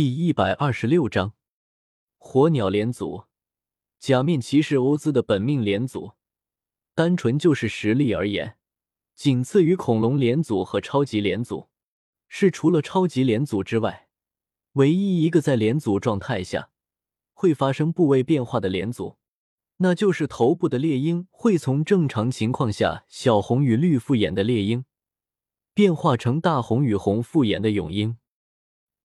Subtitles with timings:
[0.00, 1.34] 第一百二十六章，
[2.16, 3.24] 火鸟连组，
[3.98, 6.12] 假面骑士欧兹的本命连组，
[6.94, 8.56] 单纯就是实力而言，
[9.14, 11.68] 仅次于恐龙连组和超级连组，
[12.28, 14.08] 是除了超级连组之外，
[14.72, 16.70] 唯一一个在连组状态下
[17.34, 19.18] 会发生部位变化的连组，
[19.76, 24.86] 那就是头部的猎鹰会从正常情况下小红与绿复眼的猎鹰，
[25.74, 28.16] 变化成大红与红复眼的勇鹰。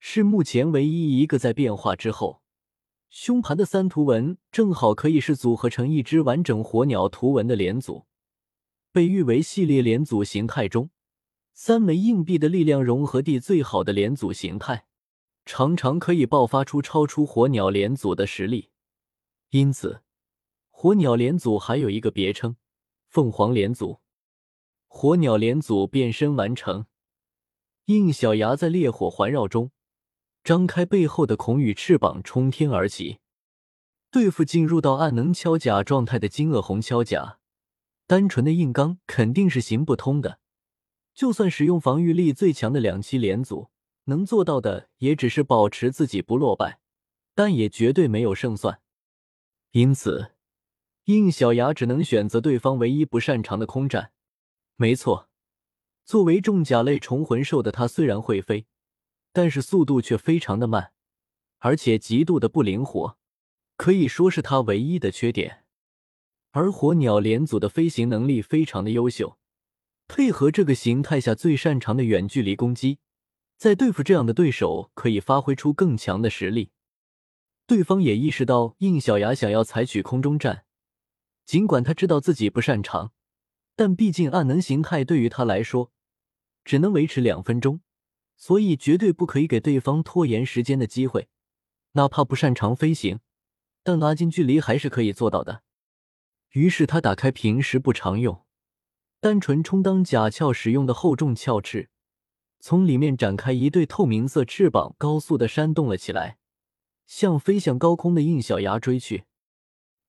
[0.08, 2.44] 是目前唯一一个在变化之后，
[3.09, 8.05] 胸盘的三图纹正好可以是组合成一只完整火鸟图纹的连组，
[8.91, 10.91] 被誉为系列连组形态中
[11.55, 14.86] 三枚硬币的力量融合地最好的连组形态，
[15.44, 18.70] 常常可以爆发出超出火鸟连组的实力。
[19.49, 20.04] 因此，
[20.70, 22.55] 火鸟连组还有一个别称——
[23.10, 23.99] 凤凰连组。
[24.88, 26.85] 火鸟连组变身完成，
[27.85, 29.72] 应小牙在烈火环绕中。
[30.45, 33.17] 张开背后的孔羽翅膀，冲天而起，
[34.12, 37.40] 对付进入到暗能敲甲状态的金鳄红敲甲。
[38.05, 40.38] 单纯的硬刚肯定是行不通的，
[41.16, 43.71] 就算使用防御力最强的两栖连组，
[44.04, 46.79] 能做到的也只是保持自己不落败，
[47.34, 48.79] 但也绝对没有胜算。
[49.71, 50.34] 因此，
[51.05, 54.12] 应小牙只能选择对方唯一不擅长的空战。
[54.76, 55.27] 没错，
[56.05, 58.68] 作为重甲类虫魂兽的他，虽然会飞。
[59.36, 60.94] 但是速度却非常的慢，
[61.58, 63.18] 而且极度的不灵活，
[63.76, 65.66] 可以说是他唯一的缺点。
[66.52, 69.38] 而火鸟连组的飞行能力非常的优秀，
[70.08, 73.00] 配合这个形态下最擅长的远距离攻击，
[73.58, 76.72] 在对付这样的对手可以发挥出更强的实力。
[77.68, 80.63] 对方也意识到应小牙想要采取空中战，
[81.46, 83.12] 尽管他知道自己不擅长，
[83.75, 85.91] 但毕竟暗能形态对于他来说
[86.63, 87.81] 只能维持两分钟。
[88.36, 91.30] 所以绝对不可以给对方拖延时间的机会，
[91.94, 93.19] 哪怕不擅长飞行，
[93.84, 95.64] 但拉近距离还是可以做到的。
[96.52, 98.46] 于是他打开平时不常用、
[99.19, 101.90] 单纯充当甲壳使用的厚重壳翅，
[102.59, 106.38] 从里面展开一对透明色翅膀，高速的扇动了起来，
[107.06, 109.25] 向飞向高空的印小牙追去。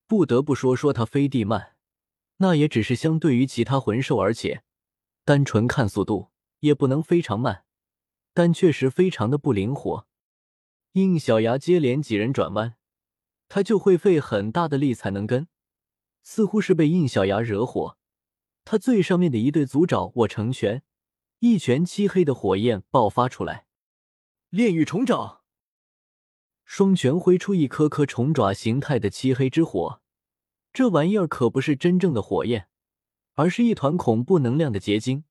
[0.07, 1.75] 不得不说说它飞地慢，
[2.37, 4.63] 那也只是相对于其他魂兽，而且
[5.25, 6.29] 单纯看速度
[6.61, 7.65] 也不能非常慢。
[8.37, 10.05] 但确实非常的不灵活，
[10.91, 12.75] 应小牙接连几人转弯，
[13.49, 15.47] 他就会费很大的力才能跟。
[16.21, 17.97] 似乎是被应小牙惹火，
[18.63, 20.83] 他最上面的一对足爪握成拳，
[21.39, 23.65] 一拳漆黑的火焰爆发出来，
[24.51, 25.41] 炼狱虫爪，
[26.63, 29.99] 双拳挥出一颗颗虫爪形态的漆黑之火。
[30.71, 32.67] 这玩意儿可不是真正的火焰，
[33.33, 35.23] 而是一团恐怖能量的结晶，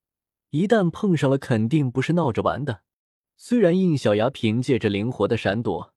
[0.51, 2.83] 一旦碰上了，肯定不是闹着玩的。
[3.37, 5.95] 虽然应小牙凭借着灵活的闪躲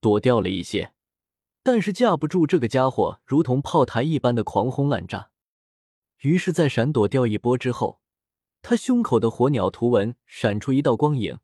[0.00, 0.92] 躲掉了一些，
[1.62, 5.30] 但是架不住这个家伙如同炮台一般的狂轰滥炸。
[6.20, 8.00] 于是，在闪躲掉一波之后，
[8.60, 11.38] 他胸口的火鸟图文闪出一道光影，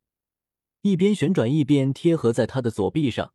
[0.82, 3.32] 一边旋转一边贴合在他的左臂上，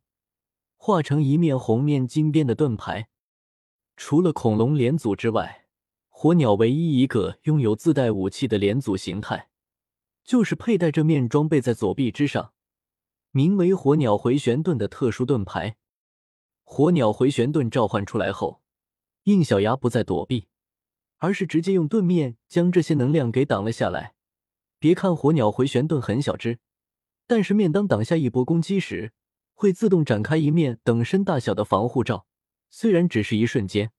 [0.76, 3.08] 化成一面红面金边的盾牌。
[3.96, 5.66] 除了恐龙连组之外，
[6.08, 9.48] 火鸟唯一一个拥有自带武器的连组形态。
[10.26, 12.52] 就是佩戴这面装备在左臂之上，
[13.30, 15.76] 名为“火鸟回旋盾”的特殊盾牌。
[16.64, 18.60] 火鸟回旋盾召唤出来后，
[19.22, 20.48] 应小牙不再躲避，
[21.18, 24.14] 而是直接用盾面将这些能量给挡了下来。
[24.80, 26.58] 别看火鸟回旋盾很小只，
[27.28, 29.12] 但是面当挡下一波攻击时，
[29.54, 32.26] 会自动展开一面等身大小的防护罩。
[32.68, 33.92] 虽然只是一瞬间，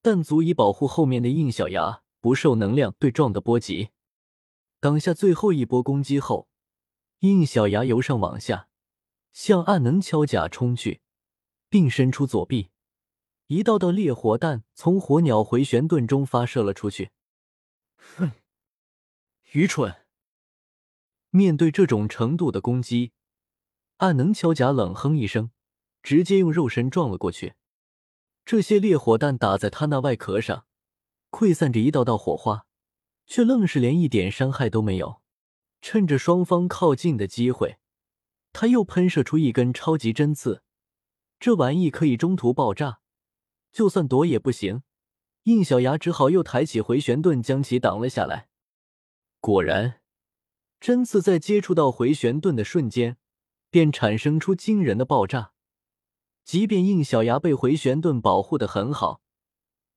[0.00, 3.90] 但足以保护后面的应小牙不受能量对撞的波及。
[4.84, 6.46] 挡下最后一波攻击后，
[7.20, 8.68] 应小牙由上往下
[9.32, 11.00] 向暗能敲甲冲去，
[11.70, 12.68] 并伸出左臂，
[13.46, 17.12] 一道道烈火弹从火鸟回旋盾中发射了出去。
[17.96, 18.32] 哼，
[19.52, 20.04] 愚蠢！
[21.30, 23.12] 面对这种程度的攻击，
[23.96, 25.50] 暗能敲甲冷哼一声，
[26.02, 27.54] 直接用肉身撞了过去。
[28.44, 30.66] 这些烈火弹打在他那外壳上，
[31.30, 32.66] 溃散着一道道火花。
[33.26, 35.20] 却愣是连一点伤害都没有。
[35.80, 37.78] 趁着双方靠近的机会，
[38.52, 40.62] 他又喷射出一根超级针刺，
[41.38, 43.00] 这玩意可以中途爆炸，
[43.70, 44.82] 就算躲也不行。
[45.42, 48.48] 应小牙只好又抬起回旋盾将其挡了下来。
[49.40, 50.00] 果然，
[50.80, 53.18] 针刺在接触到回旋盾的瞬间，
[53.68, 55.52] 便产生出惊人的爆炸。
[56.44, 59.22] 即便应小牙被回旋盾保护的很好。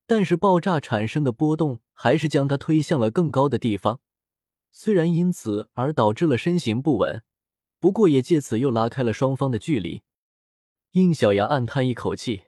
[0.08, 4.00] 但是爆炸产生的波动还是将他推向了更高的地方，
[4.72, 7.22] 虽然因此而导致了身形不稳，
[7.80, 10.04] 不过也借此又拉开了双方的距离。
[10.92, 12.44] 应小牙暗叹一口气，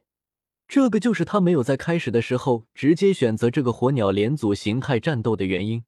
[0.68, 5.84] 这个就是他没有在开始的时候直接选择这个火鸟连组形态战斗的原因。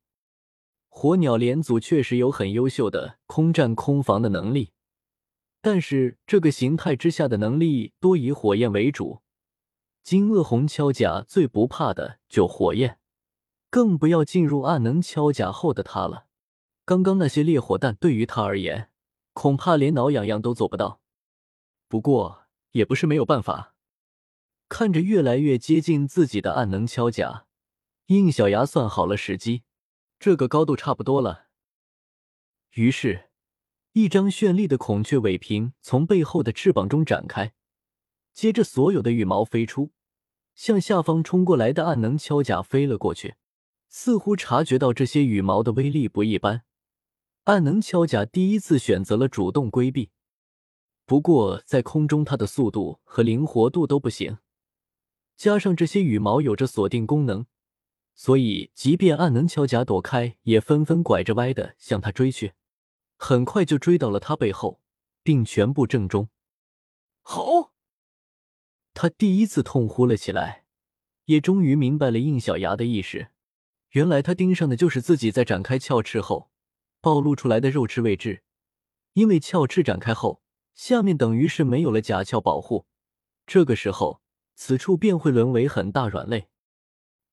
[0.89, 4.74] 火鸟连组确实有很优秀的空战空防的能力，
[5.62, 9.21] 但是这个形态之下的能力多以火焰为主。
[10.03, 13.00] 金鳄红锹甲最不怕的就火焰，
[13.69, 16.25] 更不要进入暗能锹甲后的他了。
[16.86, 18.89] 刚刚那些烈火弹对于他而言，
[19.33, 21.00] 恐怕连挠痒痒都做不到。
[21.88, 23.75] 不过也不是没有办法。
[24.68, 27.45] 看着越来越接近自己的暗能锹甲，
[28.07, 29.63] 应小牙算好了时机。
[30.18, 31.48] 这个高度差不多了。
[32.71, 33.30] 于是，
[33.92, 37.53] 一张绚丽的孔雀尾屏从背后的翅膀中展开，
[38.33, 39.91] 接着所有的羽毛飞出，
[40.55, 43.35] 向下方冲过来的暗能锹甲飞了过去。
[43.89, 46.63] 似乎察觉到这些羽毛的威力不一般，
[47.43, 50.11] 暗能锹甲第一次选择了主动规避。
[51.05, 54.37] 不过，在空中它的速度和灵活度都不行，
[55.35, 57.45] 加上这些羽毛有着锁定功能。
[58.15, 62.53] 所以，即便暗能锹甲躲开，也纷纷拐着歪的向他追去，
[63.17, 64.79] 很快就追到了他背后，
[65.21, 66.29] 并全部正中。
[67.21, 67.71] 吼！
[69.01, 70.63] 他第一次痛呼了起来，
[71.25, 73.30] 也终于明白了应小牙的意识。
[73.94, 76.51] 原来他盯上的就是自己在展开鞘翅后
[77.01, 78.44] 暴露出来的肉翅位置，
[79.13, 80.44] 因为鞘翅展开后，
[80.75, 82.86] 下面等于是没有了甲壳保护，
[83.48, 84.21] 这个时候
[84.53, 86.50] 此处便会沦为很大软肋。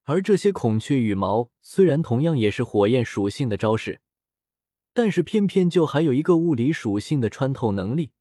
[0.04, 4.00] 而这些孔雀羽毛虽然同样也是火焰属性的招式，
[4.94, 8.12] 但是偏偏就还有一个物理属性的穿透能力，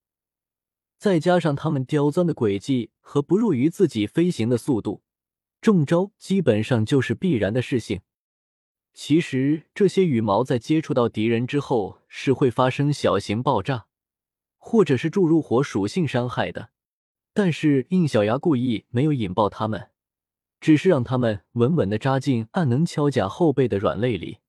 [0.97, 5.03] 再加上它们刁钻的轨迹和不弱于自己飞行的速度，
[5.61, 8.01] 中招基本上就是必然的事情。
[8.93, 13.85] 其实这些羽毛在接触到敌人之后是会发生小型爆炸，
[14.57, 16.71] 或者是注入火属性伤害的，
[17.33, 19.89] 但是应小牙故意没有引爆它们。
[20.59, 24.39] 只是让他们稳稳的扎进暗能锹甲后背的软肋里，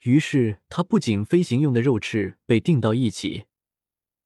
[0.00, 3.44] 于是他不仅飞行用的肉翅被钉到一起，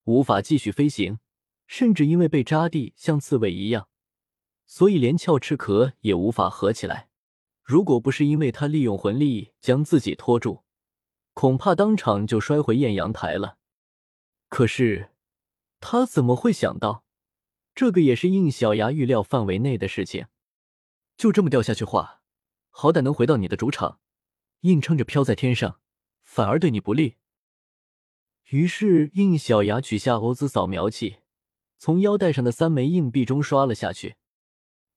[0.05, 1.19] 无法继续飞行，
[1.67, 3.89] 甚至因为被扎地像刺猬一样，
[4.67, 7.09] 所以连翘翅壳也无法合起来。
[7.63, 10.65] 如果不是因为他利用魂力将自己拖住，
[11.33, 13.59] 恐怕当场就摔回艳阳台了。
[14.49, 15.11] 可是
[15.81, 17.05] 他怎么会想到，
[17.75, 20.27] 这个也是应小牙预料范围内的事情。
[21.17, 22.23] 就这么掉下去话，
[22.69, 24.01] 好歹能回到你的主场，
[24.61, 25.81] 硬撑着飘在天上，
[26.23, 27.17] 反而对你不利。
[28.51, 31.17] 于是，应小牙取下欧兹扫描器，
[31.79, 34.17] 从腰带上的三枚硬币中刷了下去。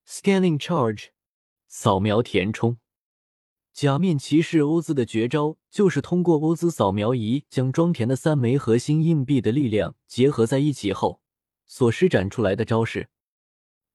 [0.06, 1.08] Scanning charge，
[1.66, 2.78] 扫描填充。
[3.72, 11.20] 假面骑士欧兹的绝招就是通过欧兹扫描仪将装填的三枚核心硬币的力量结合在一起后
[11.64, 13.08] 所施展出来的招式。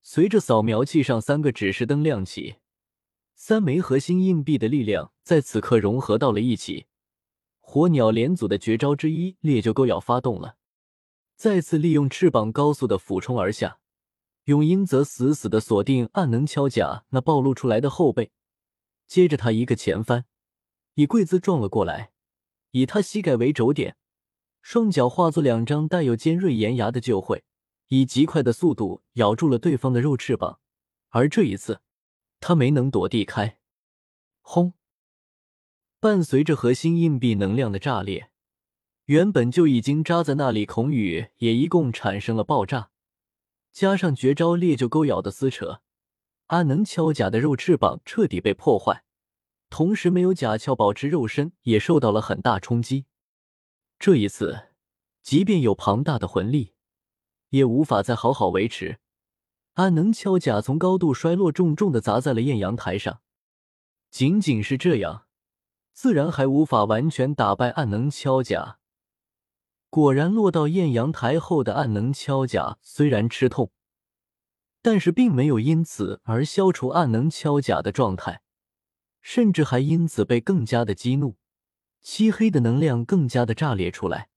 [0.02, 2.56] 随着扫描器上三个指示灯亮起，
[3.36, 6.86] 三枚核心硬币的力量在此刻融合到了一起。
[7.60, 10.58] 火鸟连组的绝招之一烈鹫钩咬发动了，
[11.44, 13.80] 再次利用翅膀高速的俯冲而下。
[14.46, 18.32] 永英则死死的锁定暗能锹甲那暴露出来的后背，
[19.08, 20.24] 接着他一个前翻，
[20.94, 22.14] 以跪姿撞了过来，
[22.72, 23.98] 以他膝盖为轴点，
[24.62, 27.44] 双脚化作两张带有尖锐岩牙的旧喙。
[27.90, 30.62] 以极快的速度咬住了对方的肉翅膀，
[31.10, 31.82] 而这一次，
[32.40, 33.60] 他没能躲避开。
[34.40, 34.76] 轰！
[36.00, 38.30] 伴随着核心硬币能量的炸裂，
[39.06, 42.90] 原本就已经扎在那里孔宇也一共产生了爆炸，
[43.72, 45.82] 加上绝招烈鹫钩咬的撕扯，
[46.48, 49.04] 阿能锹甲的肉翅膀彻底被破坏，
[49.70, 53.06] 同时没有甲壳保持肉身也受到了很大冲击。
[54.00, 54.70] 这一次，
[55.22, 56.74] 即便有庞大的魂力。
[57.50, 58.98] 也无法再好好维持。
[59.74, 63.22] 暗能锹甲从高度摔落，重重的砸在了艳阳台上。
[64.10, 65.28] 仅仅是这样，
[65.92, 68.80] 自然还无法完全打败暗能锹甲。
[69.94, 73.72] 果然，落到艳阳台后的暗能锹甲虽然吃痛，
[74.82, 78.42] 但是并没有因此而消除暗能锹甲的状态，
[79.22, 81.36] 甚至还因此被更加的激怒，
[82.02, 84.30] 漆黑的能量更加的炸裂出来。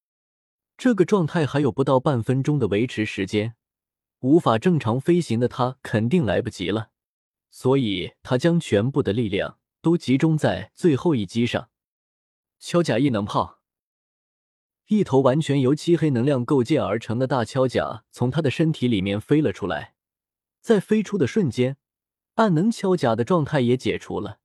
[0.76, 3.54] 这个状态还有不到半分钟的维持时间，
[4.20, 6.90] 无法正常飞行的他肯定来不及了，
[7.48, 11.70] 所以他将全部的力量都集中在最后一击上。
[12.60, 13.55] 锹甲异能炮，
[14.86, 19.94] 一头完全由漆黑能量构建而成的大锹甲从他的身体里面飞了出来，
[20.60, 21.76] 在飞出的瞬间，
[22.34, 24.38] 暗能锹甲的状态也解除了，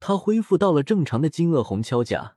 [0.00, 2.36] 他恢复到了正常的金鳄红锹甲。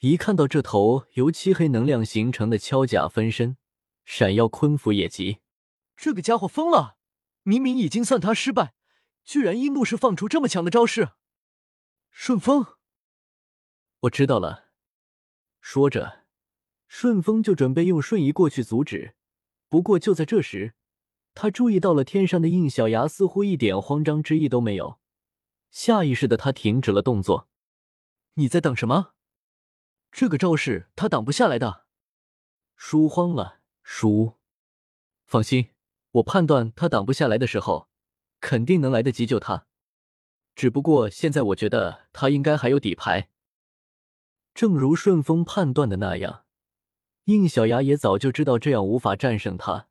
[0.00, 3.56] 一看到这头由漆黑能量形成的锹甲分身，
[4.04, 5.38] 闪耀昆符也急。
[5.96, 6.98] 这个家伙疯了！
[7.42, 8.74] 明明已经算他失败，
[9.24, 11.12] 居然一怒是放出这么强的招式。
[12.10, 12.66] 顺风，
[14.00, 14.66] 我知道了。
[15.60, 16.26] 说着，
[16.88, 19.14] 顺风就准备用瞬移过去阻止。
[19.68, 20.74] 不过就在这时，
[21.34, 24.98] 他注意到了天上的应小牙似乎一点慌张之意都没有，
[25.70, 27.48] 下意识的他停止了动作。
[28.34, 29.12] 你在等什么？
[30.10, 31.84] 这个招式他挡不下来的。
[32.74, 34.34] 叔慌了，叔，
[35.26, 35.68] 放心，
[36.12, 37.88] 我判断他挡不下来的时候，
[38.40, 39.66] 肯定能来得及救他。
[40.56, 43.28] 只不过现在我觉得他应该还有底牌。
[44.54, 46.44] 正如顺风判断的那样，
[47.28, 49.86] 应小牙也早就知道这样无法战胜他，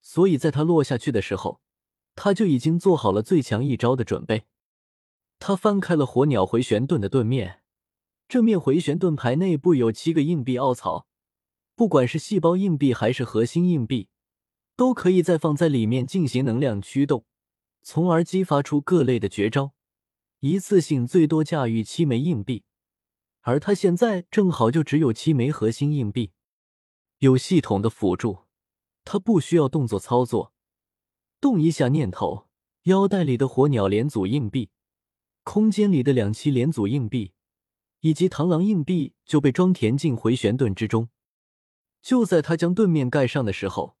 [0.00, 1.60] 所以在他落下去的时候，
[2.14, 4.44] 他就已经做好了最强一招的准备。
[5.38, 7.60] 他翻开了火鸟回旋盾的盾面。
[8.26, 11.06] 这面回旋盾牌内部有七个硬币凹槽，
[11.76, 14.08] 不管是细胞硬币还是核心硬币，
[14.74, 17.26] 都可以再放在里面进行能量驱动，
[17.82, 19.74] 从而激发出各类的绝招，
[20.40, 22.64] 一次性最多驾驭七枚硬币。
[23.42, 26.32] 而他现在正好就只有七枚核心硬币，
[27.22, 28.38] 有系统的辅助，
[29.04, 30.52] 他不需要动作操作，
[31.40, 32.48] 动一下念头，
[32.82, 34.70] 腰带里的火鸟连组硬币，
[35.44, 37.32] 空间里的两栖连组硬币。
[38.00, 41.10] 以及螳螂硬币就被装填进回旋盾之中。
[42.02, 43.96] 就在他将盾面盖上的时候，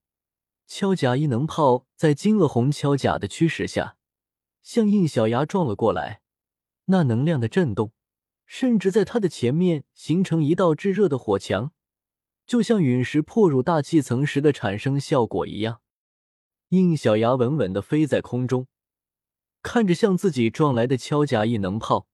[0.68, 3.96] 锹甲异能炮在金鳄红锹甲的驱使下，
[4.64, 6.22] 向应小牙撞了过来。
[6.86, 7.92] 那能量的震动，
[8.46, 11.70] 甚至在他的前面形成一道炙热的火墙，
[12.46, 15.80] 就像陨石破入大气层时的产生效果一样。
[16.68, 18.66] 应小牙稳稳的飞在空中，
[19.62, 22.08] 看着向自己撞来的锹甲异能炮。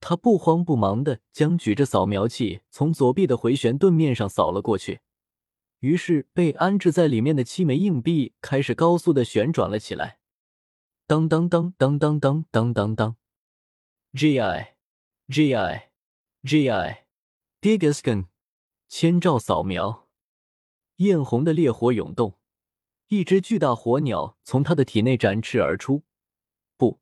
[0.00, 5.00] 他不慌不忙的将举着扫描器从左臂的回旋盾面上扫了过去，
[5.80, 10.18] 于是被安置在里面的七枚硬币开始高速的旋转了起来。
[11.06, 13.16] 当当当当当当当当当
[14.12, 14.76] ，G I
[15.28, 15.90] G I
[16.44, 17.06] G I
[17.60, 18.26] Digiscan，
[18.88, 20.08] 千兆扫描，
[20.96, 22.38] 艳红的烈火涌动，
[23.08, 26.04] 一只巨大火鸟从他的体内展翅而出。
[26.78, 26.98] 不，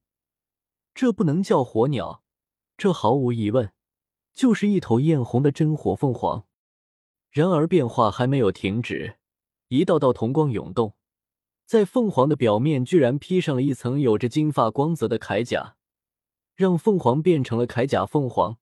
[0.93, 2.25] 这不能叫火鸟。
[2.77, 3.73] 这毫无疑问
[4.35, 6.45] 就是一头艳红的真火凤凰。
[7.31, 9.19] 然而变化还没有停止，
[9.69, 10.97] 一道道铜光涌动，
[11.65, 15.77] 在凤凰的表面居然披上了一层有着金发光泽的铠甲，
[16.57, 18.59] 让凤凰变成了铠甲凤凰。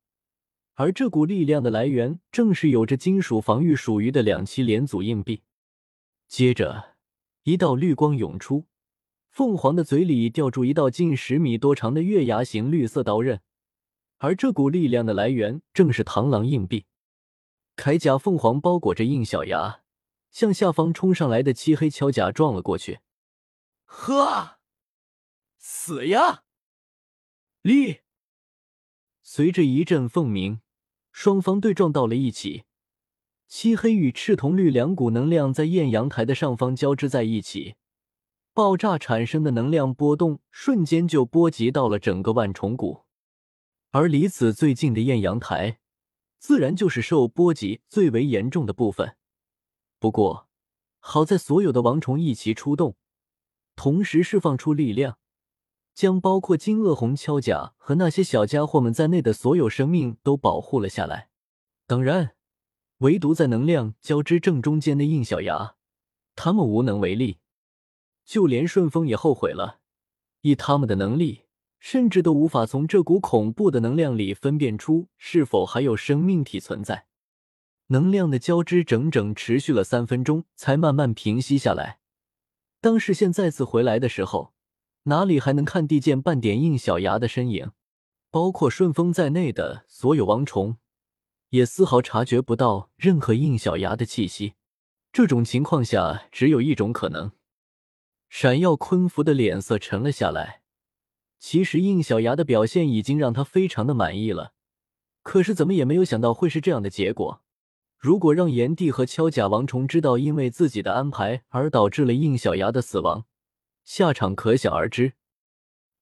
[0.74, 5.42] 而这股力量的来源正是有着金属防御属于的两栖连组硬币。
[6.26, 6.96] 接着，
[7.44, 8.66] 一道绿光涌出，
[9.30, 13.40] 凤凰的嘴里吊住一道近十米多长的月牙形绿色刀刃。
[14.18, 16.86] 而这股力量的来源正是螳螂硬币，
[17.76, 19.82] 铠甲凤凰包裹着硬小牙，
[20.30, 23.00] 向下方冲上来的漆黑锹甲撞了过去。
[23.84, 24.58] 呵，
[25.58, 26.42] 死呀！
[27.62, 28.00] 力！
[29.22, 30.60] 随着一阵凤鸣，
[31.16, 32.64] 双方对撞到了一起。
[33.46, 37.76] 漆黑与赤铜绿两股能量在艳阳台的上方交织在一起，
[38.52, 43.04] 爆炸产生的能量波动瞬间就波及到了整个万重谷。
[43.92, 45.78] 而离此最近的艳阳台，
[46.40, 49.16] 自然就是受波及最为严重的部分。
[50.00, 50.48] 不过，
[50.98, 52.96] 好在所有的王虫一齐出动，
[53.76, 55.18] 同时释放出力量，
[55.94, 61.28] 将包括金鳄红锹甲和那些小家伙们在内的所有生命都保护了下来。
[61.86, 62.34] 当然，
[62.98, 65.76] 唯独在能量交织正中间的印小牙，
[66.34, 67.38] 他们无能为力。
[68.24, 69.80] 就连顺风也后悔了，
[70.42, 71.42] 以他们的能力。
[71.78, 77.08] 甚至都无法从这股恐怖的能量里分辨出是否还有生命体存在。
[77.88, 81.98] 能量的交织整整持续了三分钟，才慢慢平息下来。
[82.80, 84.53] 当视线再次回来的时候，
[85.04, 87.72] 哪里还能看地见半点应小牙的身影？
[88.30, 90.78] 包括顺风在内的所有王虫，
[91.50, 94.54] 也丝毫察觉不到任何应小牙的气息。
[95.12, 97.32] 这种情况下，只有一种可能：
[98.28, 100.62] 闪耀昆符的脸色沉了下来。
[101.38, 104.54] 其实应小牙的表现已经让他非常的满意了，
[105.22, 107.42] 可是怎么也没有想到会是这样的结果。
[107.98, 113.26] 如果让炎帝和锹甲王虫知道因为自己的安排而导致了应小牙的死亡，
[113.84, 115.12] 下场可想而知。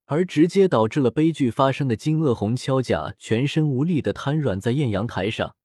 [0.06, 5.56] 而直接导致了悲剧发生的金鳄红锹甲全身无力的瘫软在艳阳台上，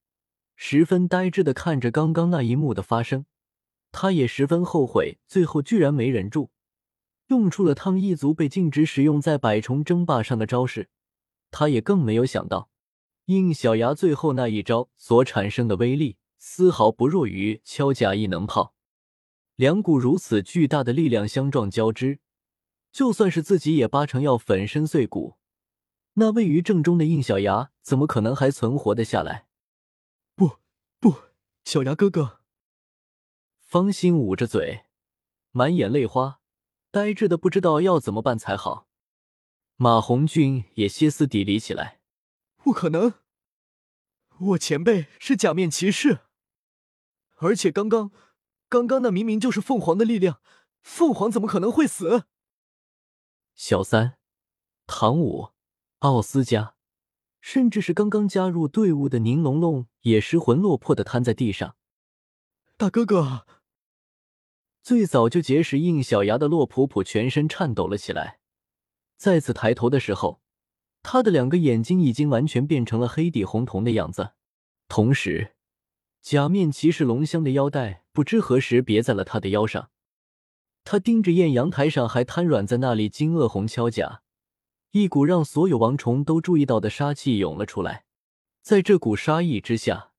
[0.55, 3.25] 十分呆滞的看着刚刚那一幕的发生。
[3.91, 6.51] 他也十分后悔，最后居然没忍住。
[7.27, 10.89] 用出了汤一族被禁止使用在百虫争霸上的招式，
[11.51, 12.69] 他也更没有想到，
[13.25, 18.73] 应小牙最后那一招所产生的威力，丝毫不弱于敲甲异能炮。
[19.57, 22.19] 两股如此巨大的力量相撞交织，
[22.91, 25.37] 就算是自己也八成要粉身碎骨。
[26.13, 29.47] 那位于正中的应小牙怎么可能还存活的下来？
[30.35, 30.57] 不
[30.99, 31.15] 不，
[31.65, 32.41] 小牙哥哥。
[33.57, 34.85] 方心捂着嘴，
[35.49, 36.39] 满眼泪花，
[36.91, 38.87] 呆滞的不知道要怎么办才好。
[39.75, 41.99] 马红俊也歇斯底里起来
[42.57, 43.15] ：“不可能！
[44.37, 46.19] 我前辈是假面骑士，
[47.37, 48.11] 而且刚刚，
[48.69, 50.41] 刚刚那明明就是凤凰的力量，
[50.81, 52.25] 凤凰怎么可能会死？”
[53.55, 54.17] 小三，
[54.85, 55.49] 唐舞，
[55.99, 56.75] 奥斯加，
[57.41, 61.75] 甚至是刚刚加入队伍的宁龙龙也失魂落魄的瘫在地上。
[62.77, 63.45] 大哥哥。
[64.83, 68.39] 最早就结识应小牙的洛普普全身颤抖了起来，
[69.17, 70.41] 再次抬头的时候，
[71.03, 74.31] 他的两个眼睛已经完全变成了黑底红瞳的样子。
[74.87, 75.55] 同时，
[76.21, 79.91] 假面骑士龙香的腰带不知何时别在了他的腰上。
[80.83, 84.23] 他盯着艳阳台上还瘫软在那里金鳄红锹甲，
[84.89, 88.05] 一股让所有王虫都注意到的杀气涌了出来。
[88.63, 90.13] 在这股杀意之下，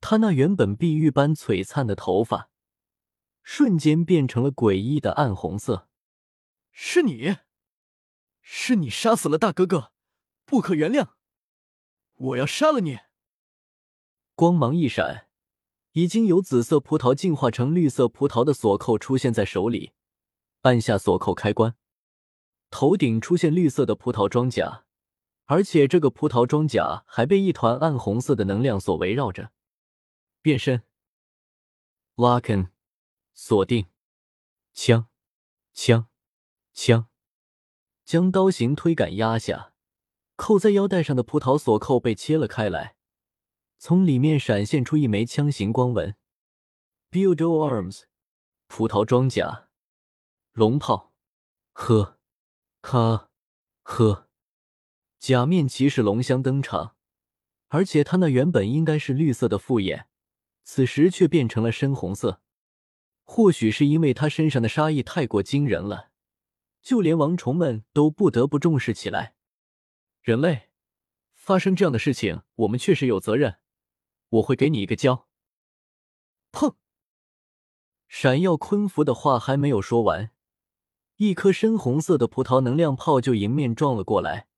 [0.00, 2.50] 他那原本碧玉般璀璨的头发。
[3.42, 5.88] 瞬间变成了诡异的暗红色。
[6.70, 7.38] 是你，
[8.42, 9.90] 是你杀死了大哥哥，
[10.44, 11.08] 不可原谅！
[12.14, 13.00] 我要杀了你！
[14.36, 15.26] 光芒一闪，
[15.94, 19.92] 已经由紫色葡萄进化成绿色葡萄的锁扣出现在手里，
[20.62, 21.76] 按下锁扣开关，
[22.68, 24.84] 头顶出现绿色的葡萄装甲，
[25.44, 29.52] 而且这个葡萄装甲还被一团暗红色的能量所围绕着。
[30.42, 30.82] 变身
[32.16, 32.70] ，Lock in。
[33.36, 33.86] 锁定，
[34.72, 35.08] 枪，
[35.72, 36.06] 枪，
[36.72, 37.08] 枪，
[38.04, 39.72] 将刀形推杆压下，
[40.36, 42.93] 扣在腰带上的葡萄锁扣被切了开来，
[43.86, 46.16] 从里面闪现出一枚枪形光纹。
[47.10, 48.04] Build arms，
[48.66, 49.68] 葡萄装甲，
[50.52, 51.12] 龙炮，
[51.74, 52.18] 呵，
[52.80, 53.28] 咔，
[53.82, 54.30] 呵，
[55.18, 56.96] 假面骑士龙香登场，
[57.68, 60.08] 而且他那原本应该是绿色的复眼，
[60.62, 62.40] 此时却变成了深红色。
[63.24, 66.08] 或许是因为他身上的杀意太过惊人了，
[66.80, 69.34] 就连王虫们都不得不重视起来。
[70.22, 70.70] 人类，
[71.34, 73.58] 发生这样的事情，我们确实有责任。
[74.34, 75.28] 我会给你一个教。
[76.52, 76.76] 砰！
[78.08, 80.30] 闪耀昆符的话还没有说完，
[81.16, 84.48] 一颗深红色的葡萄能量炮就迎面撞了过来。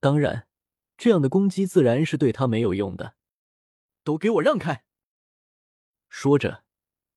[0.00, 0.48] 当然，
[0.96, 3.16] 这样的攻击自然是对他没有用的。
[4.04, 4.84] 都给我让开！
[6.08, 6.64] 说着。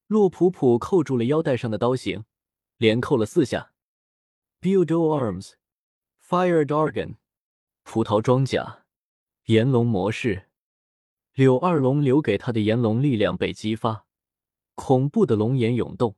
[0.07, 2.25] 洛普普扣住了腰带上的刀形，
[2.77, 3.73] 连扣了四下。
[4.59, 5.53] Build arms,
[6.19, 7.17] fire dragon，
[7.83, 8.85] 葡萄装甲，
[9.43, 10.48] 炎龙模式。
[11.39, 14.05] 柳二龙留给他的炎龙力量被激发，
[14.75, 16.17] 恐怖的龙眼涌动，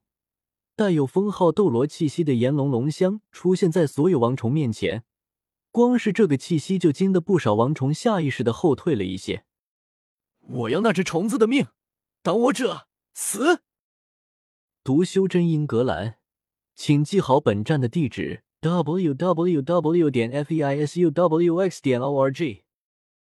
[0.75, 5.03] 带有封号斗罗气息的炎龙龙香出现在所有王虫面前。
[5.69, 9.45] 光是这个气息就惊得不少王虫下意识的后退了一些。
[10.39, 11.67] 我要那只虫子的命！
[12.23, 13.61] 挡我者死！
[14.83, 16.15] 读修真英格兰，
[16.73, 20.09] 请记好本站的地址：w w w.
[20.09, 21.79] 点 f e i s u w x.
[21.79, 22.63] 点 o r g。